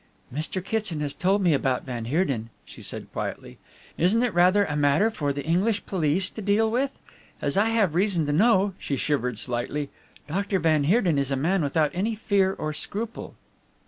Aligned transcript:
"Mr. 0.33 0.65
Kitson 0.65 0.99
has 0.99 1.13
told 1.13 1.43
me 1.43 1.53
about 1.53 1.83
van 1.83 2.05
Heerden," 2.05 2.49
she 2.65 2.81
said 2.81 3.13
quietly. 3.13 3.59
"Isn't 3.99 4.23
it 4.23 4.33
rather 4.33 4.65
a 4.65 4.75
matter 4.75 5.11
for 5.11 5.31
the 5.31 5.45
English 5.45 5.85
police 5.85 6.31
to 6.31 6.41
deal 6.41 6.71
with? 6.71 6.97
As 7.39 7.55
I 7.55 7.65
have 7.65 7.93
reason 7.93 8.25
to 8.25 8.33
know," 8.33 8.73
she 8.79 8.95
shivered 8.95 9.37
slightly, 9.37 9.89
"Doctor 10.27 10.57
van 10.57 10.85
Heerden 10.85 11.19
is 11.19 11.29
a 11.29 11.35
man 11.35 11.61
without 11.61 11.91
any 11.93 12.15
fear 12.15 12.51
or 12.53 12.73
scruple." 12.73 13.35